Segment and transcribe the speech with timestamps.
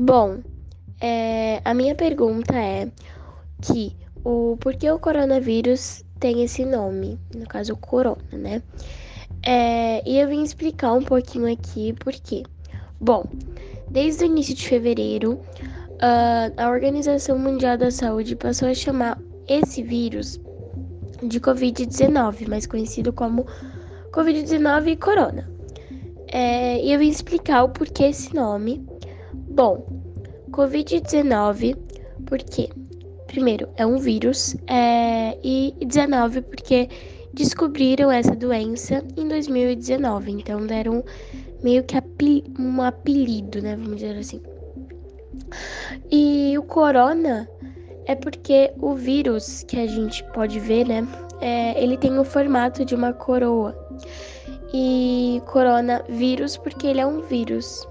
[0.00, 0.38] Bom,
[1.00, 2.88] é, a minha pergunta é
[3.60, 8.62] que o por que o coronavírus tem esse nome, no caso o corona, né?
[9.44, 12.44] É, e eu vim explicar um pouquinho aqui por quê.
[13.00, 13.24] Bom,
[13.90, 19.82] desde o início de fevereiro, uh, a Organização Mundial da Saúde passou a chamar esse
[19.82, 20.40] vírus
[21.24, 23.44] de Covid-19, mais conhecido como
[24.12, 25.50] Covid-19 e Corona.
[26.28, 28.86] É, e eu vim explicar o porquê esse nome.
[29.58, 29.84] Bom,
[30.52, 31.76] Covid-19,
[32.26, 32.68] porque,
[33.26, 36.88] primeiro, é um vírus, é, e 19, porque
[37.34, 41.04] descobriram essa doença em 2019, então deram
[41.60, 41.96] meio que
[42.56, 43.74] um apelido, né?
[43.74, 44.40] Vamos dizer assim.
[46.08, 47.50] E o corona
[48.06, 51.04] é porque o vírus que a gente pode ver, né?
[51.40, 53.76] É, ele tem o formato de uma coroa.
[54.72, 57.84] E coronavírus porque ele é um vírus.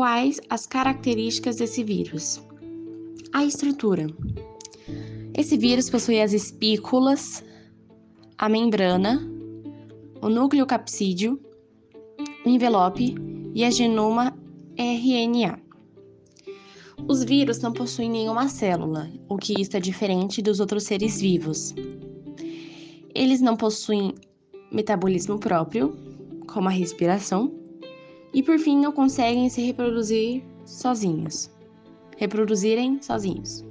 [0.00, 2.42] Quais as características desse vírus?
[3.34, 4.06] A estrutura.
[5.36, 7.44] Esse vírus possui as espículas,
[8.38, 9.20] a membrana,
[10.22, 11.38] o núcleo capsídeo,
[12.46, 13.14] o envelope
[13.54, 14.34] e a genoma
[14.78, 15.60] RNA.
[17.06, 21.74] Os vírus não possuem nenhuma célula, o que está diferente dos outros seres vivos.
[23.14, 24.14] Eles não possuem
[24.72, 25.94] metabolismo próprio,
[26.46, 27.59] como a respiração,
[28.32, 31.50] e por fim não conseguem se reproduzir sozinhos.
[32.16, 33.64] Reproduzirem sozinhos.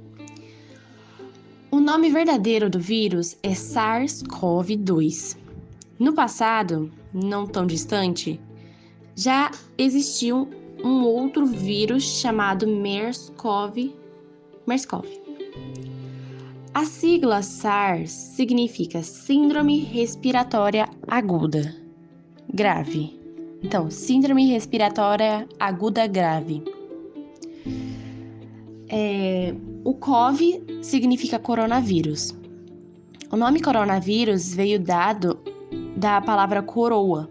[1.70, 5.36] O nome verdadeiro do vírus é SARS-CoV-2.
[5.98, 8.40] No passado, não tão distante,
[9.14, 10.48] já existiu
[10.82, 13.94] um outro vírus chamado MERS-CoV.
[14.66, 15.20] MERS-CoV.
[16.72, 21.76] A sigla SARS significa Síndrome Respiratória Aguda
[22.52, 23.19] Grave.
[23.62, 26.62] Então, síndrome respiratória aguda grave.
[28.88, 29.54] É,
[29.84, 32.34] o COV significa coronavírus.
[33.30, 35.38] O nome coronavírus veio dado
[35.96, 37.30] da palavra coroa.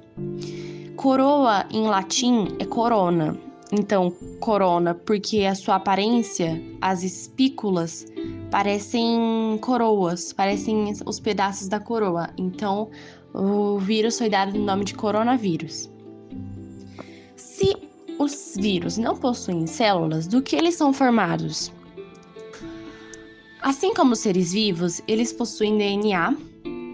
[0.96, 3.38] Coroa em latim é corona.
[3.72, 8.06] Então, corona, porque a sua aparência, as espículas,
[8.50, 12.30] parecem coroas, parecem os pedaços da coroa.
[12.38, 12.90] Então,
[13.34, 15.90] o vírus foi dado no nome de coronavírus.
[17.60, 17.76] Se
[18.18, 21.70] os vírus não possuem células, do que eles são formados?
[23.62, 26.38] Assim como os seres vivos, eles possuem DNA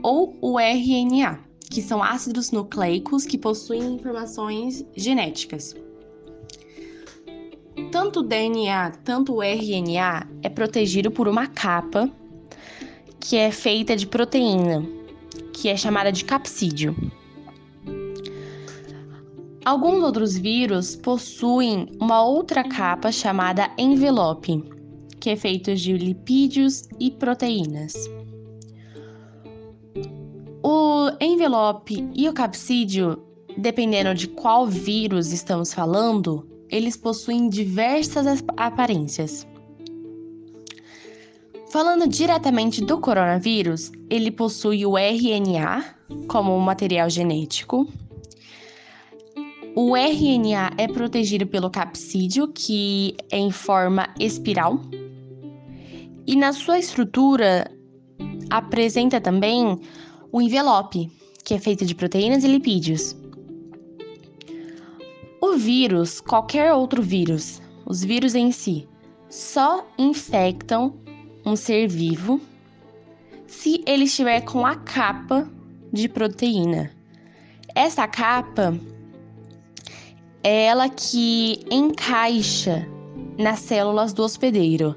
[0.02, 1.40] ou o RNA,
[1.70, 5.76] que são ácidos nucleicos que possuem informações genéticas.
[7.92, 12.10] Tanto o DNA, tanto o RNA é protegido por uma capa
[13.20, 14.84] que é feita de proteína,
[15.54, 16.96] que é chamada de capsídeo.
[19.66, 24.64] Alguns outros vírus possuem uma outra capa chamada envelope,
[25.20, 27.96] que é feito de lipídios e proteínas.
[30.62, 33.26] O envelope e o capsídeo,
[33.58, 39.48] dependendo de qual vírus estamos falando, eles possuem diversas aparências.
[41.72, 45.84] Falando diretamente do coronavírus, ele possui o RNA
[46.28, 47.88] como material genético,
[49.76, 54.80] o RNA é protegido pelo capsídeo, que é em forma espiral,
[56.26, 57.70] e na sua estrutura
[58.50, 59.78] apresenta também
[60.32, 61.12] o envelope,
[61.44, 63.18] que é feito de proteínas e lipídios.
[65.42, 68.88] O vírus, qualquer outro vírus, os vírus em si,
[69.30, 70.96] só infectam
[71.46, 72.40] um ser vivo
[73.46, 75.50] se ele estiver com a capa
[75.92, 76.92] de proteína.
[77.76, 78.74] Essa capa
[80.46, 82.88] é ela que encaixa
[83.36, 84.96] nas células do hospedeiro.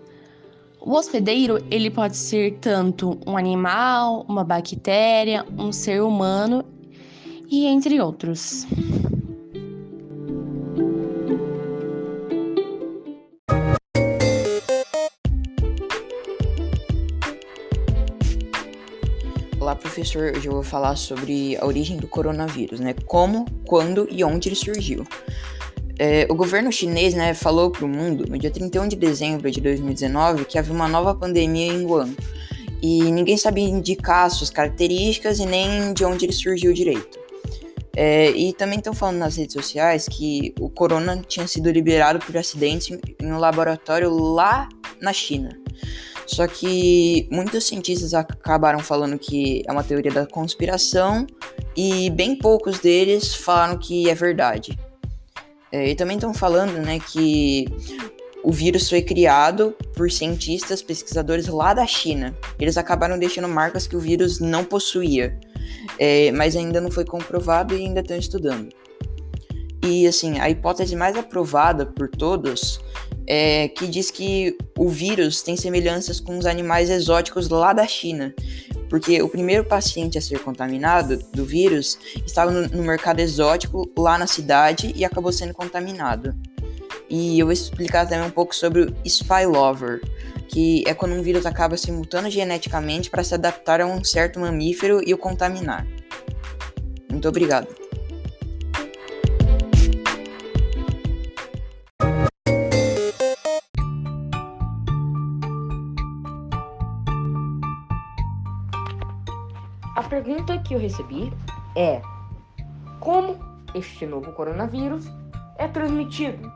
[0.78, 6.62] O hospedeiro, ele pode ser tanto um animal, uma bactéria, um ser humano
[7.50, 8.66] e entre outros.
[19.60, 20.32] Olá, professor.
[20.36, 22.94] Hoje eu vou falar sobre a origem do coronavírus, né?
[23.06, 25.04] Como, quando e onde ele surgiu.
[25.98, 29.60] É, o governo chinês né, falou para o mundo no dia 31 de dezembro de
[29.60, 32.14] 2019 que havia uma nova pandemia em Wuhan
[32.80, 37.18] e ninguém sabia indicar suas características e nem de onde ele surgiu direito.
[37.96, 42.36] É, e também estão falando nas redes sociais que o corona tinha sido liberado por
[42.36, 44.68] acidente em um laboratório lá
[45.02, 45.58] na China.
[46.28, 51.26] Só que muitos cientistas acabaram falando que é uma teoria da conspiração
[51.74, 54.78] e bem poucos deles falaram que é verdade.
[55.72, 57.66] É, e também estão falando né, que
[58.44, 62.36] o vírus foi criado por cientistas, pesquisadores lá da China.
[62.60, 65.34] Eles acabaram deixando marcas que o vírus não possuía,
[65.98, 68.68] é, mas ainda não foi comprovado e ainda estão estudando.
[69.82, 72.80] E assim, a hipótese mais aprovada por todos
[73.30, 78.34] é que diz que o vírus tem semelhanças com os animais exóticos lá da China,
[78.88, 84.16] porque o primeiro paciente a ser contaminado do vírus estava no, no mercado exótico lá
[84.16, 86.34] na cidade e acabou sendo contaminado.
[87.10, 90.00] E eu vou explicar também um pouco sobre o spillover,
[90.48, 94.40] que é quando um vírus acaba se mutando geneticamente para se adaptar a um certo
[94.40, 95.86] mamífero e o contaminar.
[97.10, 97.87] Muito obrigado.
[110.68, 111.32] Que eu recebi
[111.74, 112.02] é:
[113.00, 113.36] como
[113.74, 115.10] este novo coronavírus
[115.56, 116.52] é transmitido?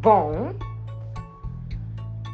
[0.00, 0.54] Bom,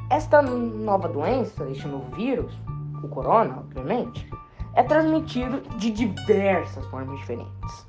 [0.09, 2.57] esta nova doença, este novo vírus,
[3.03, 4.31] o corona, obviamente,
[4.75, 7.87] é transmitido de diversas formas diferentes.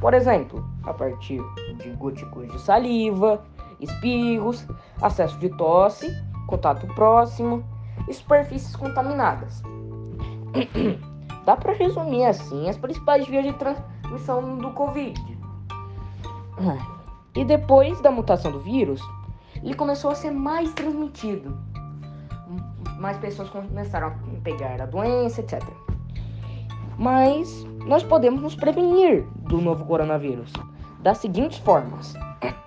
[0.00, 1.40] Por exemplo, a partir
[1.76, 3.44] de gotículas de saliva,
[3.78, 4.66] espirros,
[5.00, 6.10] acesso de tosse,
[6.48, 7.64] contato próximo
[8.08, 9.62] e superfícies contaminadas.
[11.44, 15.20] Dá para resumir assim as principais vias de transmissão do Covid.
[17.34, 19.00] E depois da mutação do vírus,
[19.62, 21.56] ele começou a ser mais transmitido.
[22.98, 25.60] Mais pessoas começaram a pegar a doença, etc.
[26.98, 30.52] Mas nós podemos nos prevenir do novo coronavírus
[31.00, 32.14] das seguintes formas: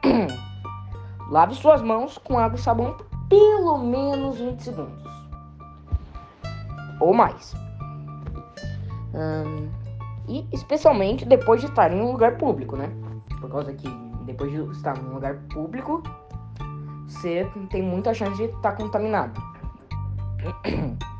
[1.29, 2.97] lave suas mãos com água e sabão
[3.29, 5.05] pelo menos 20 segundos
[6.99, 7.64] ou mais.
[10.27, 12.89] E especialmente depois de estar em um lugar público, né?
[13.39, 13.87] Por causa que
[14.25, 16.01] depois de estar em um lugar público,
[17.07, 19.39] você tem muita chance de estar contaminado.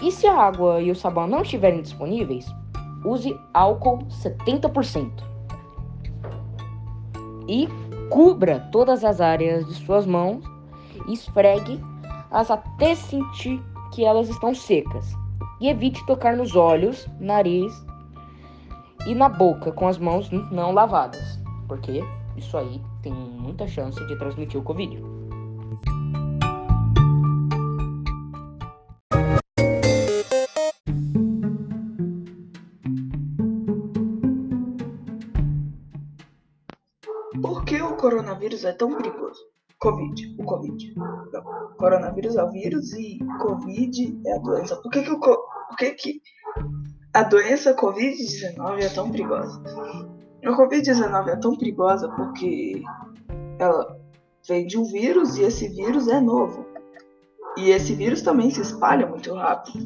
[0.00, 2.46] E se a água e o sabão não estiverem disponíveis,
[3.04, 5.10] use álcool 70%.
[7.48, 7.68] E
[8.08, 10.44] cubra todas as áreas de suas mãos
[11.08, 13.60] e esfregue-as até sentir
[13.92, 15.16] que elas estão secas
[15.60, 17.72] e evite tocar nos olhos, nariz
[19.06, 22.02] e na boca com as mãos não lavadas, porque
[22.36, 25.02] isso aí tem muita chance de transmitir o Covid.
[37.40, 39.57] Por que o coronavírus é tão perigoso?
[39.80, 40.94] Covid, o Covid.
[40.96, 41.42] Não.
[41.78, 44.76] Coronavírus é o vírus e Covid é a doença.
[44.76, 46.22] Por que, que, o, por que, que
[47.14, 49.62] a doença Covid-19 é tão perigosa?
[50.44, 52.82] A Covid-19 é tão perigosa porque
[53.58, 53.96] ela
[54.48, 56.66] vem de um vírus e esse vírus é novo.
[57.56, 59.78] E esse vírus também se espalha muito rápido.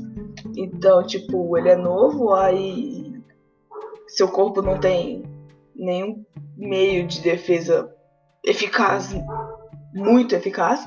[0.57, 3.13] Então, tipo, ele é novo, aí
[4.07, 5.23] seu corpo não tem
[5.75, 6.25] nenhum
[6.57, 7.95] meio de defesa
[8.45, 9.15] eficaz
[9.95, 10.87] muito eficaz.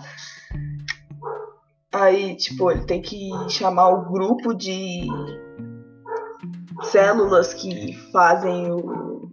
[1.93, 5.07] Aí, tipo, ele tem que chamar o grupo de
[6.83, 9.31] células que fazem o,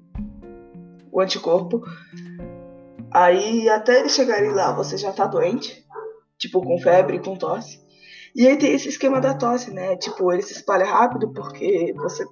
[1.10, 1.82] o anticorpo.
[3.10, 5.84] Aí, até eles chegarem lá, você já tá doente,
[6.38, 7.82] tipo, com febre, com tosse.
[8.34, 9.96] E aí tem esse esquema da tosse, né?
[9.96, 12.24] Tipo, ele se espalha rápido porque você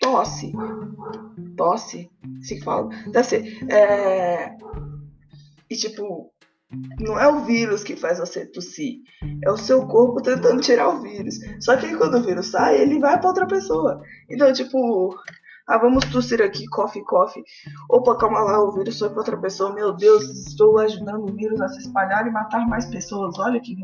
[0.00, 0.52] tosse.
[1.56, 2.88] Tosse, se fala.
[3.10, 3.70] Deve ser.
[3.70, 4.56] É...
[5.70, 6.32] E tipo,
[6.98, 9.00] não é o vírus que faz você tossir,
[9.44, 11.38] é o seu corpo tentando tirar o vírus.
[11.60, 14.02] Só que aí quando o vírus sai, ele vai para outra pessoa.
[14.28, 15.14] Então, tipo,
[15.66, 17.44] ah, vamos tossir aqui, coffee, coffee.
[17.90, 19.74] Opa, calma lá, o vírus foi para outra pessoa.
[19.74, 23.38] Meu Deus, estou ajudando o vírus a se espalhar e matar mais pessoas.
[23.38, 23.76] Olha que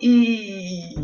[0.00, 0.94] E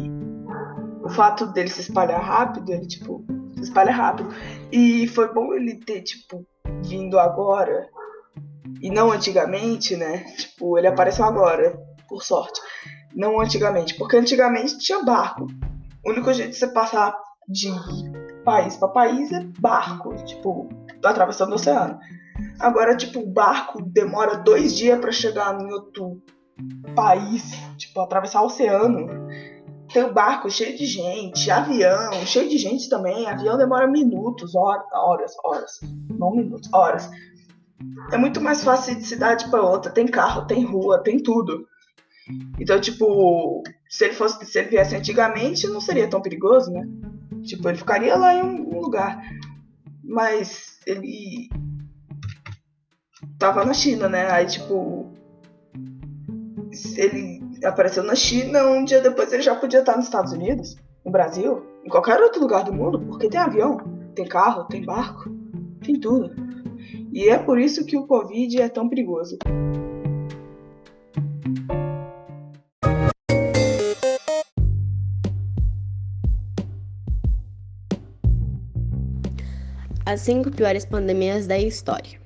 [1.03, 4.29] o fato dele se espalhar rápido, ele tipo, se espalha rápido.
[4.71, 6.47] E foi bom ele ter, tipo,
[6.85, 7.89] vindo agora
[8.83, 10.25] e não antigamente, né?
[10.37, 12.61] Tipo, ele apareceu agora, por sorte.
[13.15, 15.47] Não antigamente, porque antigamente tinha barco.
[16.05, 17.17] O único jeito de você passar
[17.49, 17.71] de
[18.45, 20.69] país para país é barco, tipo,
[21.05, 21.99] atravessando o oceano.
[22.59, 26.21] Agora, tipo, o barco demora dois dias para chegar em outro
[26.95, 29.07] país, tipo, atravessar o oceano.
[29.93, 33.27] tem o barco cheio de gente, avião cheio de gente também.
[33.27, 35.81] Avião demora minutos, horas, horas, horas.
[36.09, 37.11] Não minutos, horas.
[38.13, 39.91] É muito mais fácil de cidade para outra.
[39.91, 41.67] Tem carro, tem rua, tem tudo.
[42.59, 46.87] Então, tipo, se ele fosse, se ele viesse antigamente, não seria tão perigoso, né?
[47.43, 49.21] Tipo, ele ficaria lá em um lugar.
[50.05, 51.49] Mas ele
[53.39, 54.31] tava na China, né?
[54.31, 55.13] Aí, tipo,
[56.97, 61.11] ele apareceu na China, um dia depois ele já podia estar nos Estados Unidos, no
[61.11, 63.77] Brasil, em qualquer outro lugar do mundo, porque tem avião,
[64.15, 65.31] tem carro, tem barco,
[65.83, 66.31] tem tudo.
[67.13, 69.39] E é por isso que o Covid é tão perigoso.
[80.05, 82.21] As cinco piores pandemias da história.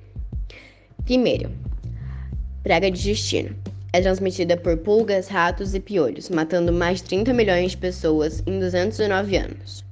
[1.05, 1.49] Primeiro,
[2.61, 3.55] praga de destino.
[3.93, 8.59] É transmitida por pulgas, ratos e piolhos, matando mais de 30 milhões de pessoas em
[8.59, 9.85] 209 anos.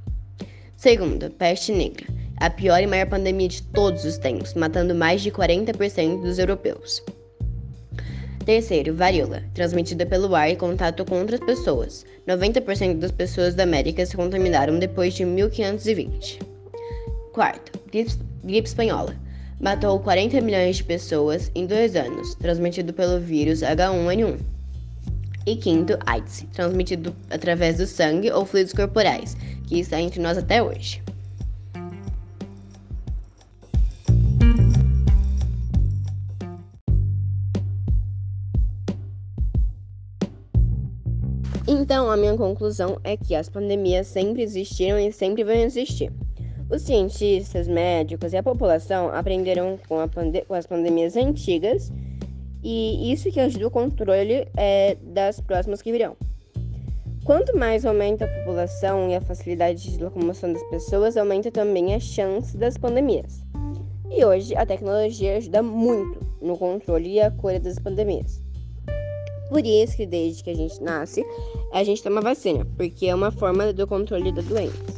[0.76, 2.06] Segundo, peste negra.
[2.38, 7.02] A pior e maior pandemia de todos os tempos, matando mais de 40% dos europeus.
[8.46, 12.06] Terceiro, varíola, transmitida pelo ar e contato com outras pessoas.
[12.28, 16.40] 90% das pessoas da América se contaminaram depois de 1520.
[17.34, 18.14] Quarto, gripe,
[18.44, 19.16] gripe espanhola,
[19.60, 24.38] matou 40 milhões de pessoas em dois anos, transmitido pelo vírus H1N1.
[25.48, 29.36] E quinto, AIDS, transmitido através do sangue ou fluidos corporais,
[29.68, 31.02] que está entre nós até hoje.
[42.16, 46.12] A minha conclusão é que as pandemias sempre existiram e sempre vão existir.
[46.70, 51.92] Os cientistas, médicos e a população aprenderam com, pande com as pandemias antigas
[52.64, 56.16] e isso que ajuda o controle é, das próximas que virão.
[57.26, 62.00] Quanto mais aumenta a população e a facilidade de locomoção das pessoas, aumenta também a
[62.00, 63.44] chance das pandemias.
[64.10, 68.45] E hoje a tecnologia ajuda muito no controle e a cura das pandemias.
[69.50, 71.24] Por isso que desde que a gente nasce,
[71.72, 74.96] a gente toma vacina, porque é uma forma do controle da doença.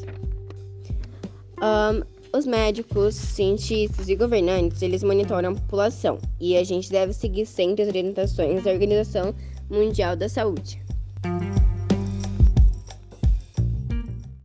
[1.61, 2.03] Um,
[2.37, 7.83] os médicos, cientistas e governantes, eles monitoram a população e a gente deve seguir sempre
[7.83, 9.33] as orientações da Organização
[9.69, 10.86] Mundial da Saúde.